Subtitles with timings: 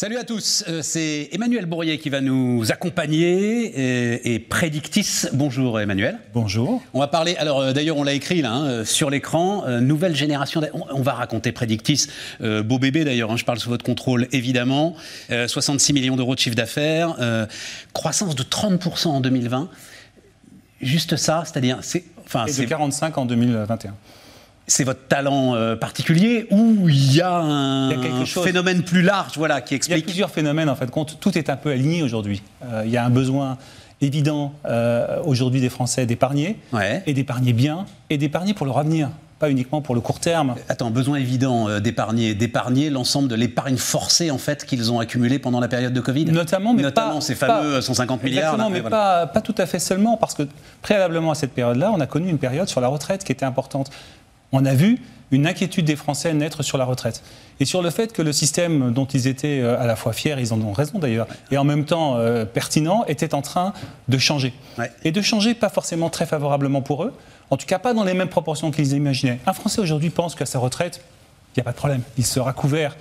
[0.00, 5.26] Salut à tous, euh, c'est Emmanuel Bourrier qui va nous accompagner et, Prédictis.
[5.34, 6.18] Bonjour Emmanuel.
[6.32, 6.82] Bonjour.
[6.94, 10.16] On va parler, alors euh, d'ailleurs on l'a écrit là hein, euh, sur l'écran, nouvelle
[10.16, 12.06] génération, on, va raconter Prédictis,
[12.40, 14.96] beau bébé d'ailleurs, hein, je parle sous votre contrôle évidemment,
[15.28, 17.18] 66 millions d'euros de chiffre d'affaires,
[17.92, 19.68] croissance de 30% en 2020.
[20.80, 21.80] Juste ça, c'est-à-dire...
[21.82, 23.94] c'est Enfin, et de 45 en 2021
[24.70, 29.74] c'est votre talent euh, particulier ou il y a un phénomène plus large voilà, qui
[29.74, 30.90] explique Il y a plusieurs phénomènes en fait.
[31.20, 32.42] Tout est un peu aligné aujourd'hui.
[32.64, 33.58] Euh, il y a un besoin
[34.00, 36.56] évident euh, aujourd'hui des Français d'épargner
[37.06, 40.54] et d'épargner bien et d'épargner pour leur avenir pas uniquement pour le court terme.
[40.68, 45.60] Attends, besoin évident d'épargner, d'épargner l'ensemble de l'épargne forcée en fait qu'ils ont accumulée pendant
[45.60, 46.26] la période de Covid.
[46.26, 48.52] Notamment, mais notamment ces fameux 150 milliards.
[48.54, 50.42] Exactement, mais pas, pas tout à fait seulement parce que
[50.82, 53.90] préalablement à cette période-là, on a connu une période sur la retraite qui était importante
[54.52, 54.98] on a vu
[55.30, 57.22] une inquiétude des Français naître sur la retraite
[57.60, 60.36] et sur le fait que le système dont ils étaient euh, à la fois fiers,
[60.38, 63.72] ils en ont raison d'ailleurs, et en même temps euh, pertinent, était en train
[64.08, 64.52] de changer.
[65.04, 67.12] Et de changer pas forcément très favorablement pour eux,
[67.50, 69.38] en tout cas pas dans les mêmes proportions qu'ils imaginaient.
[69.46, 71.02] Un Français aujourd'hui pense qu'à sa retraite,
[71.54, 72.96] il n'y a pas de problème, il sera couvert.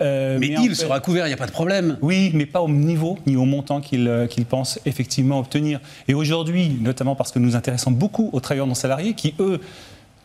[0.00, 1.98] Euh, mais, il sera couvert, il n'y a pas de problème.
[2.00, 4.08] Oui, mais pas au niveau ni au montant qu'il
[4.48, 5.80] pense effectivement obtenir.
[6.08, 9.60] Et aujourd'hui, notamment parce que nous intéressons beaucoup aux travailleurs non salariés qui, eux,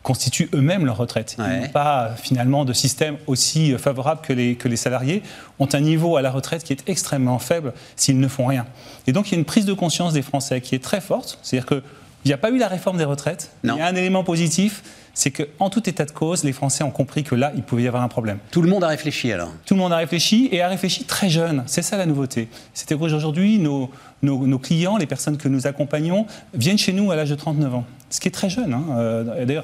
[0.02, 1.36] constituent eux-mêmes leur retraite.
[1.38, 5.22] Ils n'ont pas finalement de système aussi favorable que les, que les salariés,
[5.58, 8.66] ont un niveau à la retraite qui est extrêmement faible s'ils ne font rien.
[9.06, 11.38] Et donc il y a une prise de conscience des Français qui est très forte,
[11.42, 11.82] c'est-à-dire
[12.22, 14.82] qu'il n'y a pas eu la réforme des retraites, il y a un élément positif,
[15.14, 17.88] c'est qu'en tout état de cause, les Français ont compris que là, il pouvait y
[17.88, 18.38] avoir un problème.
[18.52, 21.28] Tout le monde a réfléchi alors Tout le monde a réfléchi et a réfléchi très
[21.28, 21.64] jeune.
[21.66, 22.48] C'est ça la nouveauté.
[22.72, 23.90] C'est qu'aujourd'hui, nos,
[24.22, 27.84] nos, clients, les personnes que nous accompagnons, viennent chez nous à l'âge de 39 ans.
[28.10, 28.72] Ce qui est très jeune.
[28.72, 28.84] Hein.
[28.96, 29.62] Euh,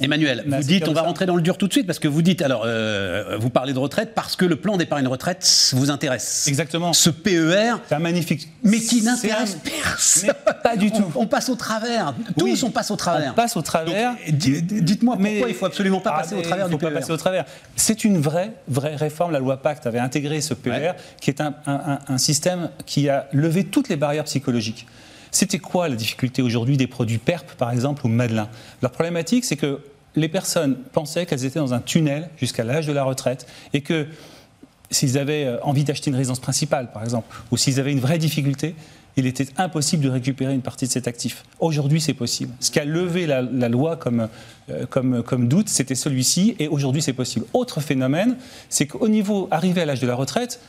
[0.00, 2.22] Emmanuel, vous dites, on va rentrer dans le dur tout de suite, parce que vous
[2.22, 6.46] dites, alors, euh, vous parlez de retraite parce que le plan d'épargne retraite vous intéresse.
[6.48, 6.92] Exactement.
[6.92, 7.74] Ce PER.
[7.88, 8.48] C'est un magnifique.
[8.62, 10.30] Mais qui n'intéresse personne.
[10.62, 11.10] pas du tout.
[11.14, 12.14] On, passe au travers.
[12.38, 13.32] Tous on passe au travers.
[13.32, 14.14] On passe au travers.
[14.28, 16.86] Dites-moi pourquoi il faut absolument pas passer au travers du PER.
[16.86, 17.44] Il faut pas passer au travers.
[17.76, 19.32] C'est une vraie, vraie réforme.
[19.32, 23.88] La loi Pacte avait intégré ce PER, qui est un système qui a levé toutes
[23.88, 24.86] les barrières psychologiques.
[25.32, 28.48] C'était quoi la difficulté aujourd'hui des produits PERP, par exemple, ou Madelin?
[28.82, 29.80] Leur problématique, c'est que
[30.14, 34.06] les personnes pensaient qu'elles étaient dans un tunnel jusqu'à l'âge de la retraite et que
[34.90, 38.18] s'ils avaient euh, envie d'acheter une résidence principale, par exemple, ou s'ils avaient une vraie
[38.18, 38.74] difficulté,
[39.16, 41.44] il était impossible de récupérer une partie de cet actif.
[41.60, 42.52] Aujourd'hui, c'est possible.
[42.60, 47.12] Ce qui a levé la, loi euh, comme, comme doute, c'était celui-ci, et aujourd'hui, c'est
[47.14, 47.46] possible.
[47.54, 48.36] Autre phénomène,
[48.68, 50.60] c'est qu'au niveau arrivé à l'âge de la retraite,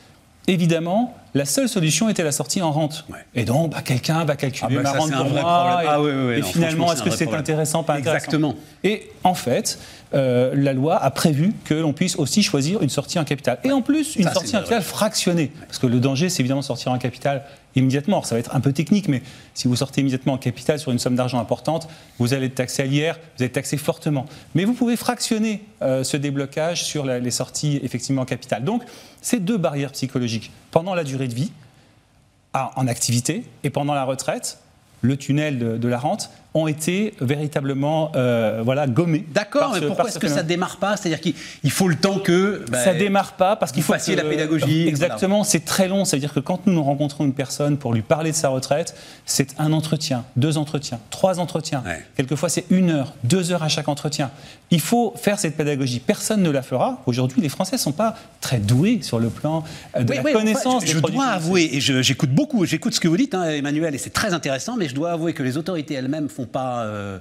[0.48, 3.06] évidemment, la seule solution était la sortie en rente.
[3.34, 5.82] Et donc, bah, quelqu'un va calculer ah bah, ma rente pour moi.
[5.84, 8.56] Et, ah finalement, est-ce que c'est intéressant, pas intéressant Exactement.
[8.84, 9.80] Et en fait,
[10.14, 13.60] euh, la loi a prévu que l'on puisse aussi choisir une sortie en capital.
[13.64, 15.52] Et en plus, une sortie en capital fractionnée.
[15.68, 17.44] Parce que le danger, c'est évidemment sortir en capital
[17.76, 18.22] immédiatement.
[18.22, 19.24] ça va être un peu technique, mais
[19.56, 21.88] si vous sortez immédiatement en capital sur une somme d'argent importante,
[22.20, 24.28] vous allez être taxé à l'IR, vous êtes taxé fortement.
[24.54, 28.64] Mais vous pouvez fractionner euh, ce déblocage sur les sorties effectivement en capital.
[28.64, 28.84] Donc,
[29.22, 30.52] c'est deux barrières psychologiques.
[30.70, 31.52] Pendant la durée de vie,
[32.54, 34.60] en activité, et pendant la retraite,
[35.02, 39.26] le tunnel de la rente, ont été véritablement euh, voilà, gommés.
[39.34, 40.98] D'accord, mais pourquoi est-ce que ça ne démarre pas?
[40.98, 42.64] C'est-à-dire qu'il faut le temps que...
[42.70, 43.94] Bah, ça ne démarre pas parce qu'il faut...
[43.94, 44.88] Fassiez la pédagogie.
[44.88, 46.06] Exactement, c'est très long.
[46.06, 49.56] C'est-à-dire que quand nous nous rencontrons une personne pour lui parler de sa retraite, c'est
[49.60, 51.84] un entretien, deux entretiens, trois entretiens.
[52.16, 54.32] Quelquefois, c'est une heure, deux heures à chaque entretien.
[54.72, 56.00] Il faut faire cette pédagogie.
[56.00, 57.02] Personne ne la fera.
[57.06, 59.64] Aujourd'hui, les Français ne sont pas très doués sur le plan
[59.96, 60.86] euh, de la connaissance.
[60.86, 64.10] je, dois avouer, et j'écoute beaucoup, j'écoute ce que vous dites, hein, Emmanuel, et c'est
[64.10, 66.84] très intéressant, mais je dois avouer que les autorités elles-mêmes font pas.
[66.84, 67.20] Euh,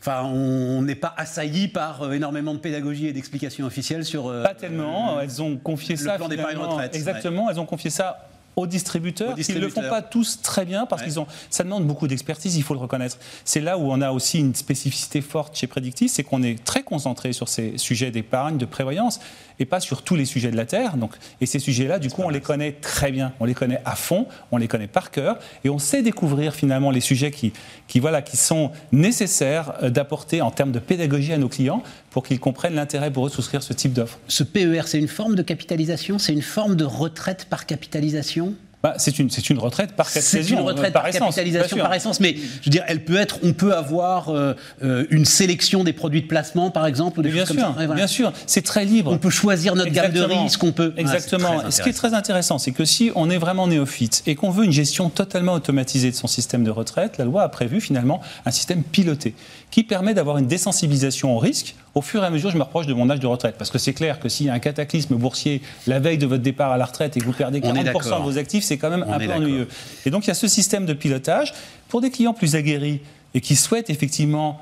[0.00, 4.28] enfin, on n'est pas assailli par euh, énormément de pédagogie et d'explications officielles sur.
[4.28, 5.20] Euh, pas tellement.
[5.20, 6.16] Elles ont confié ça.
[6.16, 6.94] Plan d'épargne retraite.
[6.94, 7.50] Exactement.
[7.50, 9.34] Elles ont confié ça aux distributeurs.
[9.36, 11.26] Ils ne le font pas tous très bien parce qu'ils ont.
[11.50, 13.18] Ça demande beaucoup d'expertise, il faut le reconnaître.
[13.44, 16.82] C'est là où on a aussi une spécificité forte chez Predictis, c'est qu'on est très
[16.82, 19.20] concentré sur ces sujets d'épargne, de prévoyance,
[19.58, 20.96] et pas sur tous les sujets de la Terre.
[20.96, 23.94] Donc, et ces sujets-là, du coup, on les connaît très bien, on les connaît à
[23.94, 27.52] fond, on les connaît par cœur, et on sait découvrir finalement les sujets qui,
[27.86, 31.82] qui, voilà, qui sont nécessaires euh, d'apporter en termes de pédagogie à nos clients
[32.14, 34.20] pour qu'ils comprennent l'intérêt pour eux de souscrire ce type d'offre.
[34.28, 38.54] Ce PER, c'est une forme de capitalisation, c'est une forme de retraite par capitalisation?
[38.84, 42.66] Bah, c'est une, une retraite par C'est une retraite par, capitalisation par essence, mais je
[42.66, 44.52] veux dire, elle peut être, on peut avoir euh,
[44.82, 48.34] euh, une sélection des produits de placement, par exemple, ou des bien, sûr, bien sûr,
[48.46, 49.10] c'est très libre.
[49.10, 50.92] On peut choisir notre gamme de risques, on peut.
[50.98, 51.70] Exactement.
[51.70, 54.66] Ce qui est très intéressant, c'est que si on est vraiment néophyte et qu'on veut
[54.66, 58.50] une gestion totalement automatisée de son système de retraite, la loi a prévu finalement un
[58.50, 59.34] système piloté
[59.70, 62.86] qui permet d'avoir une désensibilisation au risque au fur et à mesure je me rapproche
[62.86, 63.56] de mon âge de retraite.
[63.56, 66.42] Parce que c'est clair que s'il y a un cataclysme boursier la veille de votre
[66.42, 69.06] départ à la retraite et que vous perdez 40% de vos actifs, c'est quand même
[69.08, 69.68] un peu ennuyeux.
[70.04, 71.54] Et donc il y a ce système de pilotage
[71.88, 73.00] pour des clients plus aguerris
[73.34, 74.60] et qui souhaitent effectivement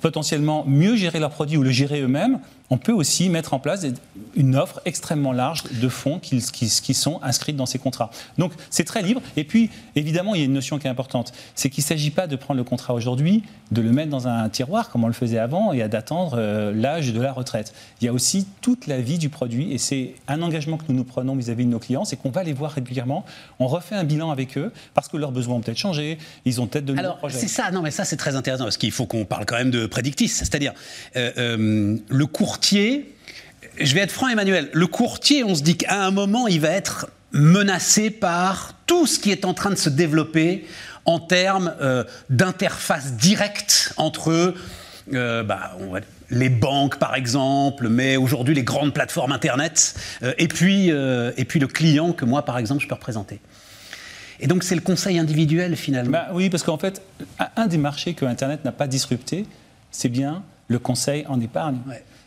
[0.00, 3.86] potentiellement mieux gérer leurs produits ou le gérer eux-mêmes, on peut aussi mettre en place
[4.34, 8.10] une offre extrêmement large de fonds qui, qui, sont inscrits dans ces contrats.
[8.38, 9.20] Donc c'est très libre.
[9.36, 12.10] Et puis, évidemment, il y a une notion qui est importante, c'est qu'il ne s'agit
[12.10, 15.12] pas de prendre le contrat aujourd'hui, de le mettre dans un tiroir comme on le
[15.12, 17.74] faisait avant et d'attendre euh, l'âge de la retraite.
[18.00, 20.94] Il y a aussi toute la vie du produit et c'est un engagement que nous
[20.94, 23.24] nous prenons vis-à-vis de nos clients, c'est qu'on va les voir régulièrement,
[23.58, 26.66] on refait un bilan avec eux parce que leurs besoins ont peut-être changé, ils ont
[26.66, 27.38] peut-être de nouveaux projets.
[27.38, 29.70] C'est ça, non mais ça c'est très intéressant parce qu'il faut qu'on parle quand même
[29.70, 30.72] de prédictis, c'est-à-dire
[31.16, 33.14] euh, euh, le courtier
[33.80, 34.70] je vais être franc, Emmanuel.
[34.72, 39.18] Le courtier, on se dit qu'à un moment, il va être menacé par tout ce
[39.18, 40.64] qui est en train de se développer
[41.04, 44.54] en termes euh, d'interface directe entre
[45.12, 45.76] euh, bah,
[46.30, 51.58] les banques, par exemple, mais aujourd'hui les grandes plateformes Internet, euh, et, puis, et puis
[51.58, 53.40] le client que moi, par exemple, je peux représenter.
[54.38, 56.12] Et donc c'est le conseil individuel finalement.
[56.12, 57.02] Bah, oui, parce qu'en fait,
[57.56, 59.46] un des marchés que Internet n'a pas disrupté,
[59.90, 61.78] c'est bien le conseil en épargne.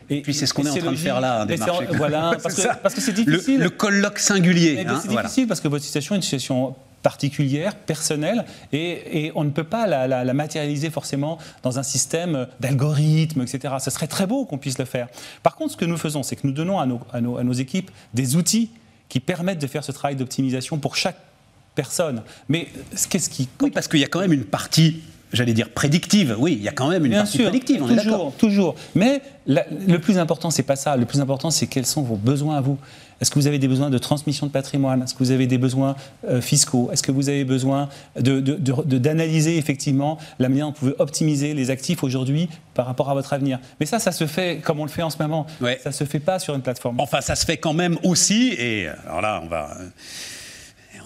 [0.09, 1.87] Et puis c'est ce qu'on est, en train de faire là, des marchés.
[1.91, 3.59] Voilà, parce que c'est difficile.
[3.59, 4.85] Le, colloque singulier.
[4.87, 8.43] Hein, c'est difficile parce que votre situation est une situation particulière, personnelle,
[8.73, 13.75] et, on ne peut pas la, matérialiser forcément dans un système d'algorithmes, etc.
[13.79, 15.07] Ce serait très beau qu'on puisse le faire.
[15.43, 17.91] Par contre, ce que nous faisons, c'est que nous donnons à nos, à nos équipes
[18.13, 18.71] des outils
[19.09, 21.17] qui permettent de faire ce travail d'optimisation pour chaque
[21.75, 22.23] personne.
[22.49, 22.67] Mais
[23.09, 23.47] qu'est-ce qui...
[23.61, 25.01] Oui, parce qu'il y a quand même une partie
[25.33, 26.35] j'allais dire prédictive.
[26.37, 27.83] Oui, il y a quand même une partie prédictive.
[27.83, 28.75] On toujours, toujours.
[28.95, 30.95] Mais le plus important, c'est pas ça.
[30.95, 32.77] Le plus important, c'est quels sont vos besoins à vous.
[33.19, 35.01] Est-ce que vous avez des besoins de transmission de patrimoine?
[35.01, 35.95] Est-ce que vous avez des besoins
[36.29, 36.89] euh, fiscaux?
[36.91, 41.71] Est-ce que vous avez besoin d'analyser de, effectivement la manière dont vous pouvez optimiser les
[41.71, 43.59] actifs aujourd'hui par rapport à votre avenir?
[43.79, 45.47] Mais ça, ça se fait comme on le fait en ce moment.
[45.59, 46.99] Ça ne se fait pas sur une plateforme.
[46.99, 48.53] Enfin, ça se fait quand même aussi.
[48.59, 49.75] Et alors là, on va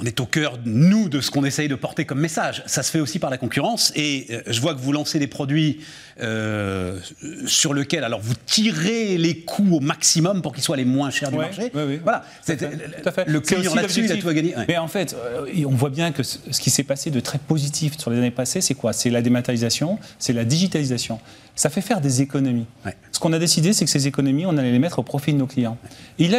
[0.01, 2.63] on est au cœur, nous, de ce qu'on essaye de porter comme message.
[2.65, 3.93] Ça se fait aussi par la concurrence.
[3.95, 5.81] Et euh, je vois que vous lancez des produits
[6.21, 6.99] euh,
[7.45, 11.29] sur lesquels, alors, vous tirez les coûts au maximum pour qu'ils soient les moins chers
[11.29, 11.71] du marché.
[11.73, 11.99] Oui, oui.
[12.03, 12.23] Voilà.
[13.27, 14.55] Le client là-dessus, il a tout à gagner.
[14.67, 17.97] Mais en fait, euh, on voit bien que ce qui s'est passé de très positif
[17.97, 18.93] sur les années passées, c'est quoi?
[18.93, 21.19] C'est la dématérialisation, c'est la digitalisation.
[21.55, 22.65] Ça fait faire des économies.
[23.11, 25.37] Ce qu'on a décidé, c'est que ces économies, on allait les mettre au profit de
[25.37, 25.77] nos clients.
[26.17, 26.33] Il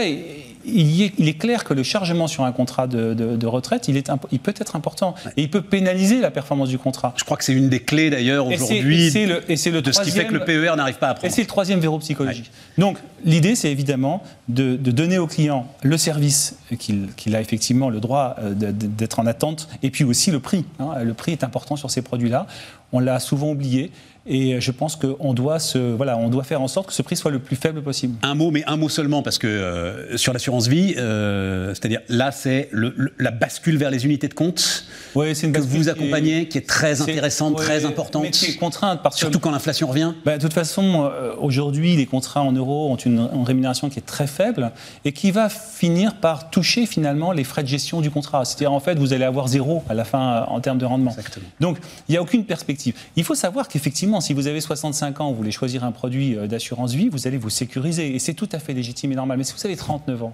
[0.66, 4.38] est, il, est, clair que le chargement sur un contrat de, retraite, il, est, il,
[4.38, 7.14] peut être important et il peut pénaliser la performance du contrat.
[7.16, 10.44] Je crois que c'est une des clés d'ailleurs aujourd'hui de ce qui fait que le
[10.44, 11.26] PER n'arrive pas à prendre.
[11.26, 12.50] Et c'est le troisième verrou psychologique.
[12.78, 18.36] Donc l'idée, c'est évidemment de, donner au client le service qu'il a effectivement le droit
[18.38, 20.64] euh, d'être en attente et puis aussi le prix.
[20.78, 21.02] Hein.
[21.02, 22.46] Le prix est important sur ces produits-là.
[22.92, 23.90] On l'a souvent oublié.
[24.24, 25.58] Et je pense qu'on doit,
[25.96, 28.16] voilà, on doit faire en sorte que ce prix soit le plus faible possible.
[28.22, 32.30] Un mot, mais un mot seulement, parce que euh, sur l'assurance vie, euh, c'est-à-dire là,
[32.30, 32.70] c'est
[33.18, 34.84] la bascule vers les unités de compte
[35.16, 38.22] ouais, une que vous accompagnez, qui est très intéressante, très importante.
[38.22, 39.00] Mais qui est contrainte.
[39.02, 40.12] Parce surtout quand l'inflation revient.
[40.24, 44.06] Bah, de toute façon, euh, aujourd'hui, les contrats en euros ont une, rémunération qui est
[44.06, 44.70] très faible
[45.04, 48.44] et qui va finir par toucher finalement les frais de gestion du contrat.
[48.44, 51.10] C'est-à-dire, en fait, vous allez avoir zéro à la fin en termes de rendement.
[51.10, 51.46] Exactement.
[51.58, 51.78] Donc,
[52.08, 52.81] il n'y a aucune perspective.
[53.16, 56.46] Il faut savoir qu'effectivement, si vous avez 65 ans, vous voulez choisir un produit euh,
[56.46, 58.14] d'assurance vie, vous allez vous sécuriser.
[58.14, 59.38] Et c'est tout à fait légitime et normal.
[59.38, 60.32] Mais si vous avez 39 ans,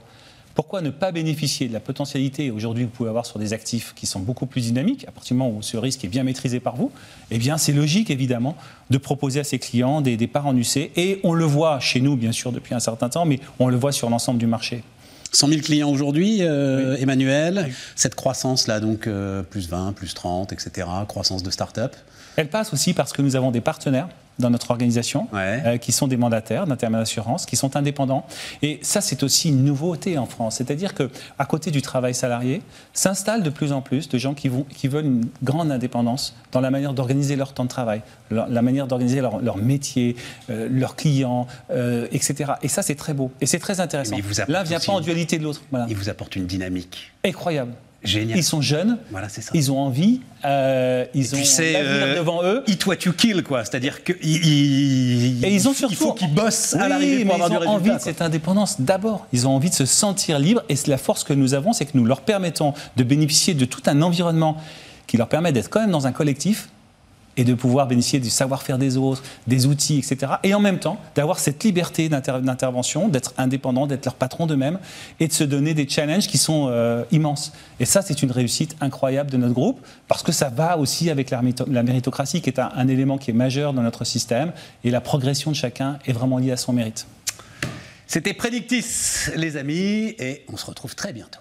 [0.58, 3.92] pourquoi ne pas bénéficier de la potentialité aujourd'hui que vous pouvez avoir sur des actifs
[3.94, 6.58] qui sont beaucoup plus dynamiques, à partir du moment où ce risque est bien maîtrisé
[6.58, 6.90] par vous
[7.30, 8.56] Eh bien, c'est logique, évidemment,
[8.90, 10.90] de proposer à ses clients des, parts en UC.
[10.96, 13.76] Et on le voit chez nous, bien sûr, depuis un certain temps, mais on le
[13.76, 14.82] voit sur l'ensemble du marché.
[15.32, 17.72] 100 000 clients aujourd'hui, euh, Emmanuel.
[17.96, 21.94] Cette croissance-là, donc euh, plus 20, plus 30, etc., croissance de start-up.
[22.36, 24.08] Elle passe aussi parce que nous avons des partenaires
[24.38, 28.24] dans notre organisation, euh, qui sont des mandataires d'intermédiaires d'assurance, qui sont indépendants.
[28.62, 30.56] Et ça, c'est aussi une nouveauté en France.
[30.56, 34.64] C'est-à-dire qu'à côté du travail salarié, s'installent de plus en plus de gens qui, vont,
[34.64, 38.86] qui veulent une grande indépendance dans la manière d'organiser leur temps de travail, la manière
[38.86, 40.16] d'organiser leur, leur, métier,
[40.50, 42.52] euh, leurs clients, euh, etc.
[42.62, 43.30] Et ça, c'est très beau.
[43.40, 44.16] Et c'est très intéressant.
[44.48, 45.62] L'un vient pas en dualité de l'autre.
[45.88, 47.12] Il vous apporte une dynamique.
[47.24, 47.72] Incroyable
[48.08, 48.38] Génial.
[48.38, 49.50] Ils sont jeunes, Voilà, c'est ça.
[49.54, 52.62] ils ont envie, euh, ils ont l'avenir euh, devant eux.
[52.66, 53.64] Eat what you kill, quoi.
[53.64, 57.34] C'est-à-dire que il, il- Et ils ont il surtout faut qu'ils bossent à l'arrivée pour
[57.34, 59.26] avoir ils du ont envie de cette indépendance d'abord.
[59.32, 61.96] Ils ont envie de se sentir libres et la force que nous avons, c'est que
[61.96, 64.56] nous leur permettons de bénéficier de tout un environnement
[65.06, 66.68] qui leur permet d'être quand même dans un collectif
[67.38, 70.32] et de pouvoir bénéficier du savoir-faire des autres, des outils, etc.
[70.42, 74.78] Et en même temps, d'avoir cette liberté d'inter- d'intervention, d'être indépendant, d'être leur patron d'eux-mêmes
[75.20, 77.52] et de se donner des challenges qui sont euh, immenses.
[77.80, 81.30] Et ça, c'est une réussite incroyable de notre groupe parce que ça va aussi avec
[81.30, 84.52] la, mérito- la méritocratie qui est un, un élément qui est majeur dans notre système
[84.84, 87.06] et la progression de chacun est vraiment liée à son mérite.
[88.06, 88.84] C'était Predictis,
[89.36, 91.40] les amis, et on se retrouve très bientôt.